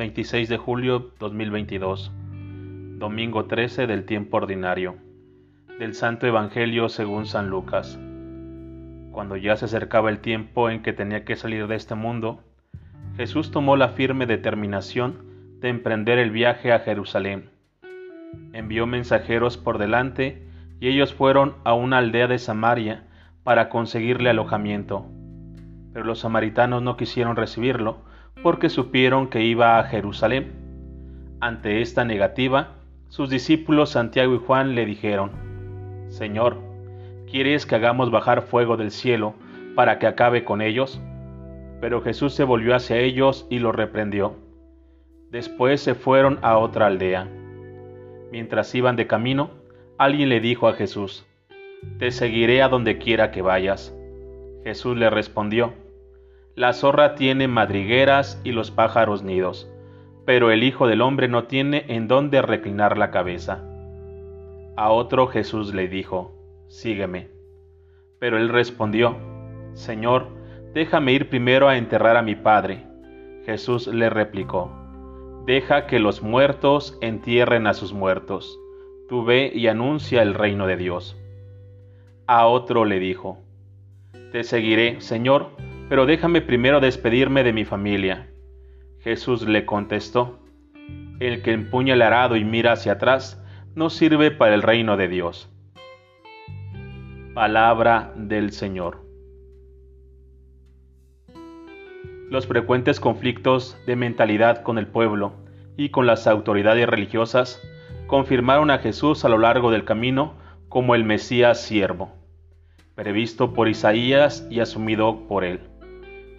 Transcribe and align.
26 0.00 0.48
de 0.48 0.56
julio 0.56 1.10
2022, 1.18 2.10
domingo 2.96 3.44
13 3.44 3.86
del 3.86 4.06
tiempo 4.06 4.38
ordinario, 4.38 4.96
del 5.78 5.92
Santo 5.92 6.26
Evangelio 6.26 6.88
según 6.88 7.26
San 7.26 7.50
Lucas. 7.50 8.00
Cuando 9.12 9.36
ya 9.36 9.56
se 9.56 9.66
acercaba 9.66 10.08
el 10.08 10.20
tiempo 10.20 10.70
en 10.70 10.80
que 10.80 10.94
tenía 10.94 11.26
que 11.26 11.36
salir 11.36 11.66
de 11.66 11.76
este 11.76 11.96
mundo, 11.96 12.42
Jesús 13.18 13.50
tomó 13.50 13.76
la 13.76 13.90
firme 13.90 14.24
determinación 14.24 15.18
de 15.60 15.68
emprender 15.68 16.18
el 16.18 16.30
viaje 16.30 16.72
a 16.72 16.78
Jerusalén. 16.78 17.50
Envió 18.54 18.86
mensajeros 18.86 19.58
por 19.58 19.76
delante 19.76 20.48
y 20.80 20.88
ellos 20.88 21.12
fueron 21.12 21.56
a 21.62 21.74
una 21.74 21.98
aldea 21.98 22.26
de 22.26 22.38
Samaria 22.38 23.04
para 23.44 23.68
conseguirle 23.68 24.30
alojamiento. 24.30 25.04
Pero 25.92 26.06
los 26.06 26.20
samaritanos 26.20 26.80
no 26.80 26.96
quisieron 26.96 27.36
recibirlo 27.36 28.08
porque 28.42 28.68
supieron 28.68 29.28
que 29.28 29.42
iba 29.42 29.78
a 29.78 29.84
Jerusalén. 29.84 30.52
Ante 31.40 31.80
esta 31.80 32.04
negativa, 32.04 32.76
sus 33.08 33.30
discípulos 33.30 33.90
Santiago 33.90 34.34
y 34.34 34.38
Juan 34.38 34.74
le 34.74 34.84
dijeron, 34.86 35.30
Señor, 36.08 36.58
¿quieres 37.30 37.66
que 37.66 37.74
hagamos 37.74 38.10
bajar 38.10 38.42
fuego 38.42 38.76
del 38.76 38.90
cielo 38.90 39.34
para 39.74 39.98
que 39.98 40.06
acabe 40.06 40.44
con 40.44 40.62
ellos? 40.62 41.00
Pero 41.80 42.02
Jesús 42.02 42.34
se 42.34 42.44
volvió 42.44 42.74
hacia 42.74 42.98
ellos 42.98 43.46
y 43.50 43.58
los 43.58 43.74
reprendió. 43.74 44.36
Después 45.30 45.80
se 45.80 45.94
fueron 45.94 46.38
a 46.42 46.58
otra 46.58 46.86
aldea. 46.86 47.28
Mientras 48.32 48.74
iban 48.74 48.96
de 48.96 49.06
camino, 49.06 49.50
alguien 49.96 50.28
le 50.28 50.40
dijo 50.40 50.68
a 50.68 50.74
Jesús, 50.74 51.26
Te 51.98 52.10
seguiré 52.10 52.62
a 52.62 52.68
donde 52.68 52.98
quiera 52.98 53.30
que 53.30 53.42
vayas. 53.42 53.94
Jesús 54.64 54.96
le 54.96 55.08
respondió, 55.08 55.72
La 56.60 56.74
zorra 56.74 57.14
tiene 57.14 57.48
madrigueras 57.48 58.38
y 58.44 58.52
los 58.52 58.70
pájaros 58.70 59.22
nidos, 59.22 59.66
pero 60.26 60.50
el 60.50 60.62
Hijo 60.62 60.86
del 60.86 61.00
Hombre 61.00 61.26
no 61.26 61.44
tiene 61.44 61.86
en 61.88 62.06
dónde 62.06 62.42
reclinar 62.42 62.98
la 62.98 63.10
cabeza. 63.10 63.64
A 64.76 64.90
otro 64.90 65.26
Jesús 65.26 65.72
le 65.72 65.88
dijo, 65.88 66.34
Sígueme. 66.68 67.28
Pero 68.18 68.36
él 68.36 68.50
respondió, 68.50 69.16
Señor, 69.72 70.26
déjame 70.74 71.12
ir 71.12 71.30
primero 71.30 71.66
a 71.66 71.78
enterrar 71.78 72.18
a 72.18 72.22
mi 72.22 72.34
Padre. 72.34 72.84
Jesús 73.46 73.86
le 73.86 74.10
replicó, 74.10 74.70
Deja 75.46 75.86
que 75.86 75.98
los 75.98 76.20
muertos 76.20 76.98
entierren 77.00 77.66
a 77.68 77.72
sus 77.72 77.94
muertos. 77.94 78.60
Tú 79.08 79.24
ve 79.24 79.50
y 79.54 79.68
anuncia 79.68 80.20
el 80.20 80.34
reino 80.34 80.66
de 80.66 80.76
Dios. 80.76 81.16
A 82.26 82.46
otro 82.46 82.84
le 82.84 82.98
dijo, 82.98 83.38
Te 84.30 84.44
seguiré, 84.44 85.00
Señor, 85.00 85.52
pero 85.90 86.06
déjame 86.06 86.40
primero 86.40 86.78
despedirme 86.78 87.42
de 87.42 87.52
mi 87.52 87.64
familia. 87.64 88.28
Jesús 89.00 89.42
le 89.42 89.66
contestó, 89.66 90.38
El 91.18 91.42
que 91.42 91.50
empuña 91.50 91.94
el 91.94 92.02
arado 92.02 92.36
y 92.36 92.44
mira 92.44 92.70
hacia 92.70 92.92
atrás, 92.92 93.44
no 93.74 93.90
sirve 93.90 94.30
para 94.30 94.54
el 94.54 94.62
reino 94.62 94.96
de 94.96 95.08
Dios. 95.08 95.50
Palabra 97.34 98.12
del 98.14 98.52
Señor. 98.52 99.04
Los 102.30 102.46
frecuentes 102.46 103.00
conflictos 103.00 103.76
de 103.84 103.96
mentalidad 103.96 104.62
con 104.62 104.78
el 104.78 104.86
pueblo 104.86 105.32
y 105.76 105.88
con 105.88 106.06
las 106.06 106.28
autoridades 106.28 106.88
religiosas 106.88 107.60
confirmaron 108.06 108.70
a 108.70 108.78
Jesús 108.78 109.24
a 109.24 109.28
lo 109.28 109.38
largo 109.38 109.72
del 109.72 109.84
camino 109.84 110.34
como 110.68 110.94
el 110.94 111.02
Mesías 111.02 111.60
siervo, 111.60 112.12
previsto 112.94 113.54
por 113.54 113.68
Isaías 113.68 114.46
y 114.50 114.60
asumido 114.60 115.26
por 115.26 115.42
él, 115.42 115.58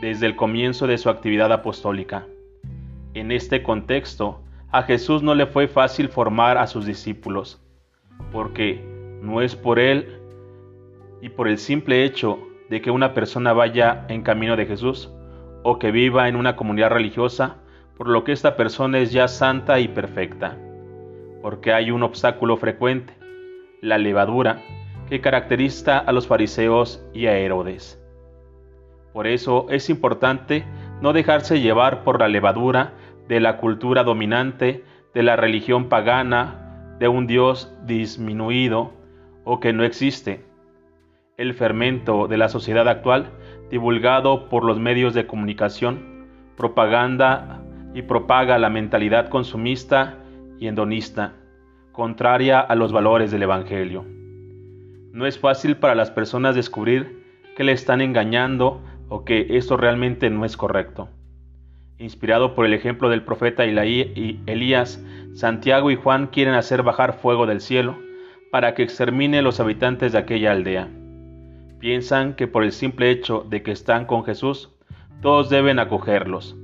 desde 0.00 0.26
el 0.26 0.36
comienzo 0.36 0.86
de 0.86 0.98
su 0.98 1.08
actividad 1.08 1.52
apostólica. 1.52 2.26
En 3.14 3.32
este 3.32 3.62
contexto, 3.62 4.42
a 4.70 4.82
Jesús 4.82 5.22
no 5.22 5.34
le 5.34 5.46
fue 5.46 5.68
fácil 5.68 6.08
formar 6.08 6.58
a 6.58 6.66
sus 6.66 6.84
discípulos, 6.84 7.62
porque 8.32 8.84
no 9.22 9.40
es 9.40 9.56
por 9.56 9.78
él 9.78 10.20
y 11.22 11.30
por 11.30 11.48
el 11.48 11.58
simple 11.58 12.04
hecho 12.04 12.38
de 12.68 12.82
que 12.82 12.90
una 12.90 13.14
persona 13.14 13.52
vaya 13.52 14.04
en 14.08 14.22
camino 14.22 14.56
de 14.56 14.66
Jesús, 14.66 15.10
o 15.62 15.78
que 15.78 15.90
viva 15.90 16.28
en 16.28 16.36
una 16.36 16.56
comunidad 16.56 16.90
religiosa, 16.90 17.56
por 17.96 18.08
lo 18.08 18.24
que 18.24 18.32
esta 18.32 18.56
persona 18.56 18.98
es 18.98 19.12
ya 19.12 19.28
santa 19.28 19.80
y 19.80 19.88
perfecta. 19.88 20.56
Porque 21.42 21.72
hay 21.72 21.90
un 21.90 22.02
obstáculo 22.02 22.56
frecuente, 22.56 23.14
la 23.80 23.98
levadura, 23.98 24.62
que 25.08 25.20
caracteriza 25.20 25.98
a 25.98 26.12
los 26.12 26.26
fariseos 26.26 27.04
y 27.14 27.26
a 27.26 27.38
Herodes. 27.38 28.00
Por 29.16 29.26
eso 29.26 29.64
es 29.70 29.88
importante 29.88 30.66
no 31.00 31.14
dejarse 31.14 31.62
llevar 31.62 32.04
por 32.04 32.20
la 32.20 32.28
levadura 32.28 32.92
de 33.28 33.40
la 33.40 33.56
cultura 33.56 34.04
dominante, 34.04 34.84
de 35.14 35.22
la 35.22 35.36
religión 35.36 35.88
pagana, 35.88 36.96
de 36.98 37.08
un 37.08 37.26
Dios 37.26 37.74
disminuido 37.86 38.92
o 39.44 39.58
que 39.58 39.72
no 39.72 39.84
existe. 39.84 40.44
El 41.38 41.54
fermento 41.54 42.28
de 42.28 42.36
la 42.36 42.50
sociedad 42.50 42.86
actual 42.90 43.30
divulgado 43.70 44.50
por 44.50 44.64
los 44.64 44.78
medios 44.78 45.14
de 45.14 45.26
comunicación, 45.26 46.26
propaganda 46.54 47.62
y 47.94 48.02
propaga 48.02 48.58
la 48.58 48.68
mentalidad 48.68 49.30
consumista 49.30 50.18
y 50.58 50.66
endonista, 50.66 51.32
contraria 51.90 52.60
a 52.60 52.74
los 52.74 52.92
valores 52.92 53.30
del 53.30 53.44
Evangelio. 53.44 54.04
No 55.12 55.24
es 55.24 55.38
fácil 55.38 55.78
para 55.78 55.94
las 55.94 56.10
personas 56.10 56.54
descubrir 56.54 57.24
que 57.56 57.64
le 57.64 57.72
están 57.72 58.02
engañando 58.02 58.82
o 59.08 59.24
que 59.24 59.56
esto 59.56 59.76
realmente 59.76 60.30
no 60.30 60.44
es 60.44 60.56
correcto. 60.56 61.08
Inspirado 61.98 62.54
por 62.54 62.66
el 62.66 62.74
ejemplo 62.74 63.08
del 63.08 63.22
profeta 63.22 63.64
Elías, 63.64 65.02
Santiago 65.34 65.90
y 65.90 65.96
Juan 65.96 66.26
quieren 66.26 66.54
hacer 66.54 66.82
bajar 66.82 67.14
fuego 67.14 67.46
del 67.46 67.60
cielo 67.60 67.96
para 68.50 68.74
que 68.74 68.82
extermine 68.82 69.42
los 69.42 69.60
habitantes 69.60 70.12
de 70.12 70.18
aquella 70.18 70.52
aldea. 70.52 70.88
Piensan 71.78 72.34
que 72.34 72.46
por 72.46 72.64
el 72.64 72.72
simple 72.72 73.10
hecho 73.10 73.46
de 73.48 73.62
que 73.62 73.70
están 73.70 74.06
con 74.06 74.24
Jesús, 74.24 74.70
todos 75.22 75.48
deben 75.48 75.78
acogerlos. 75.78 76.56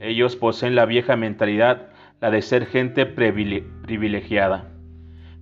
Ellos 0.00 0.36
poseen 0.36 0.74
la 0.74 0.86
vieja 0.86 1.16
mentalidad, 1.16 1.88
la 2.20 2.30
de 2.30 2.42
ser 2.42 2.66
gente 2.66 3.06
privilegiada. 3.06 4.70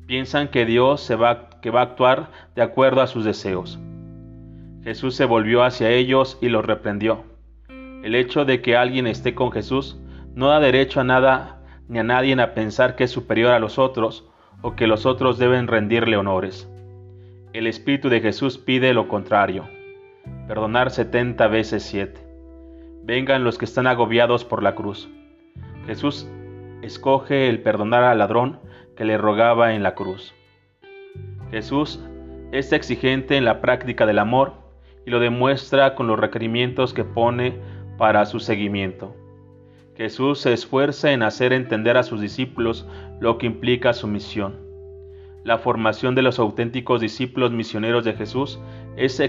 Piensan 0.06 0.48
que 0.48 0.64
Dios 0.64 1.00
se 1.00 1.16
va, 1.16 1.50
que 1.60 1.70
va 1.70 1.80
a 1.80 1.84
actuar 1.84 2.30
de 2.54 2.62
acuerdo 2.62 3.00
a 3.00 3.06
sus 3.06 3.24
deseos. 3.24 3.78
Jesús 4.84 5.14
se 5.14 5.24
volvió 5.24 5.62
hacia 5.62 5.90
ellos 5.90 6.38
y 6.40 6.48
los 6.48 6.64
reprendió. 6.64 7.24
El 8.02 8.16
hecho 8.16 8.44
de 8.44 8.60
que 8.60 8.76
alguien 8.76 9.06
esté 9.06 9.34
con 9.34 9.52
Jesús 9.52 10.00
no 10.34 10.48
da 10.48 10.58
derecho 10.58 11.00
a 11.00 11.04
nada 11.04 11.62
ni 11.88 12.00
a 12.00 12.02
nadie 12.02 12.40
a 12.40 12.54
pensar 12.54 12.96
que 12.96 13.04
es 13.04 13.10
superior 13.10 13.52
a 13.52 13.60
los 13.60 13.78
otros 13.78 14.28
o 14.60 14.74
que 14.74 14.88
los 14.88 15.06
otros 15.06 15.38
deben 15.38 15.68
rendirle 15.68 16.16
honores. 16.16 16.68
El 17.52 17.66
Espíritu 17.66 18.08
de 18.08 18.20
Jesús 18.20 18.58
pide 18.58 18.92
lo 18.92 19.08
contrario, 19.08 19.68
perdonar 20.48 20.90
setenta 20.90 21.46
veces 21.46 21.84
siete. 21.84 22.20
Vengan 23.04 23.44
los 23.44 23.58
que 23.58 23.66
están 23.66 23.86
agobiados 23.86 24.44
por 24.44 24.62
la 24.62 24.74
cruz. 24.74 25.08
Jesús 25.86 26.28
escoge 26.82 27.48
el 27.48 27.62
perdonar 27.62 28.02
al 28.04 28.18
ladrón 28.18 28.58
que 28.96 29.04
le 29.04 29.18
rogaba 29.18 29.74
en 29.74 29.82
la 29.82 29.94
cruz. 29.94 30.34
Jesús 31.50 32.02
es 32.52 32.72
exigente 32.72 33.36
en 33.36 33.44
la 33.44 33.60
práctica 33.60 34.06
del 34.06 34.18
amor 34.18 34.61
y 35.06 35.10
lo 35.10 35.20
demuestra 35.20 35.94
con 35.94 36.06
los 36.06 36.18
requerimientos 36.18 36.94
que 36.94 37.04
pone 37.04 37.58
para 37.98 38.24
su 38.26 38.40
seguimiento. 38.40 39.14
Jesús 39.96 40.40
se 40.40 40.52
esfuerza 40.52 41.12
en 41.12 41.22
hacer 41.22 41.52
entender 41.52 41.96
a 41.96 42.02
sus 42.02 42.20
discípulos 42.20 42.86
lo 43.20 43.38
que 43.38 43.46
implica 43.46 43.92
su 43.92 44.08
misión. 44.08 44.60
La 45.44 45.58
formación 45.58 46.14
de 46.14 46.22
los 46.22 46.38
auténticos 46.38 47.00
discípulos 47.00 47.50
misioneros 47.50 48.04
de 48.04 48.14
Jesús 48.14 48.60
es 48.96 49.20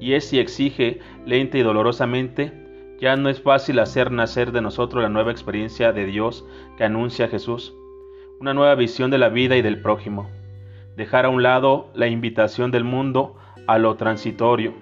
y 0.00 0.12
es 0.14 0.32
y 0.32 0.38
exige 0.38 1.00
lenta 1.26 1.58
y 1.58 1.62
dolorosamente, 1.62 2.52
ya 2.98 3.16
no 3.16 3.28
es 3.28 3.40
fácil 3.40 3.78
hacer 3.80 4.12
nacer 4.12 4.52
de 4.52 4.62
nosotros 4.62 5.02
la 5.02 5.08
nueva 5.08 5.30
experiencia 5.32 5.92
de 5.92 6.06
Dios 6.06 6.46
que 6.78 6.84
anuncia 6.84 7.28
Jesús, 7.28 7.74
una 8.40 8.54
nueva 8.54 8.74
visión 8.74 9.10
de 9.10 9.18
la 9.18 9.28
vida 9.28 9.56
y 9.56 9.62
del 9.62 9.82
prójimo, 9.82 10.30
dejar 10.96 11.26
a 11.26 11.28
un 11.28 11.42
lado 11.42 11.90
la 11.94 12.06
invitación 12.06 12.70
del 12.70 12.84
mundo 12.84 13.36
a 13.66 13.78
lo 13.78 13.96
transitorio, 13.96 14.74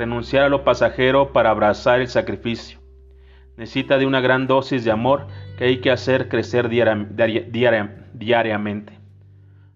renunciar 0.00 0.44
a 0.44 0.48
lo 0.48 0.64
pasajero 0.64 1.34
para 1.34 1.50
abrazar 1.50 2.00
el 2.00 2.08
sacrificio. 2.08 2.78
Necesita 3.58 3.98
de 3.98 4.06
una 4.06 4.22
gran 4.22 4.46
dosis 4.46 4.82
de 4.82 4.90
amor 4.90 5.26
que 5.58 5.64
hay 5.64 5.82
que 5.82 5.90
hacer 5.90 6.30
crecer 6.30 6.70
diariamente. 6.70 8.98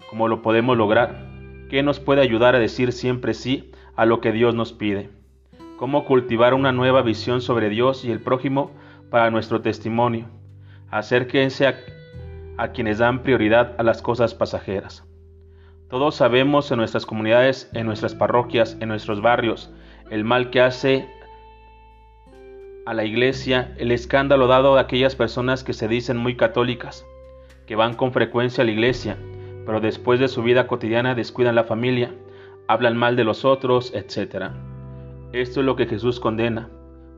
¿Cómo 0.08 0.28
lo 0.28 0.40
podemos 0.40 0.78
lograr? 0.78 1.26
¿Qué 1.68 1.82
nos 1.82 2.00
puede 2.00 2.22
ayudar 2.22 2.54
a 2.54 2.58
decir 2.58 2.92
siempre 2.92 3.34
sí 3.34 3.70
a 3.96 4.06
lo 4.06 4.22
que 4.22 4.32
Dios 4.32 4.54
nos 4.54 4.72
pide? 4.72 5.10
¿Cómo 5.76 6.06
cultivar 6.06 6.54
una 6.54 6.72
nueva 6.72 7.02
visión 7.02 7.42
sobre 7.42 7.68
Dios 7.68 8.06
y 8.06 8.10
el 8.10 8.20
prójimo 8.20 8.70
para 9.10 9.30
nuestro 9.30 9.60
testimonio? 9.60 10.30
Acérquense 10.90 11.66
a, 11.66 11.74
a 12.56 12.68
quienes 12.68 12.96
dan 12.96 13.22
prioridad 13.22 13.74
a 13.76 13.82
las 13.82 14.00
cosas 14.00 14.32
pasajeras. 14.32 15.04
Todos 15.90 16.14
sabemos 16.14 16.70
en 16.70 16.78
nuestras 16.78 17.04
comunidades, 17.04 17.70
en 17.74 17.84
nuestras 17.84 18.14
parroquias, 18.14 18.78
en 18.80 18.88
nuestros 18.88 19.20
barrios, 19.20 19.70
el 20.10 20.24
mal 20.24 20.50
que 20.50 20.60
hace 20.60 21.08
a 22.86 22.92
la 22.92 23.04
iglesia 23.04 23.74
el 23.78 23.90
escándalo 23.92 24.46
dado 24.46 24.76
a 24.76 24.80
aquellas 24.80 25.16
personas 25.16 25.64
que 25.64 25.72
se 25.72 25.88
dicen 25.88 26.16
muy 26.16 26.36
católicas, 26.36 27.06
que 27.66 27.76
van 27.76 27.94
con 27.94 28.12
frecuencia 28.12 28.62
a 28.62 28.64
la 28.64 28.72
iglesia, 28.72 29.16
pero 29.64 29.80
después 29.80 30.20
de 30.20 30.28
su 30.28 30.42
vida 30.42 30.66
cotidiana 30.66 31.14
descuidan 31.14 31.54
la 31.54 31.64
familia, 31.64 32.14
hablan 32.68 32.96
mal 32.96 33.16
de 33.16 33.24
los 33.24 33.44
otros, 33.44 33.92
etc. 33.94 34.50
Esto 35.32 35.60
es 35.60 35.66
lo 35.66 35.76
que 35.76 35.86
Jesús 35.86 36.20
condena, 36.20 36.68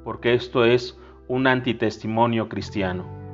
porque 0.04 0.34
esto 0.34 0.64
es 0.64 0.98
un 1.26 1.48
antitestimonio 1.48 2.48
cristiano. 2.48 3.25